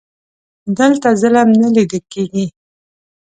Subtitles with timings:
[0.77, 2.45] دلته ظلم نه لیده کیږي.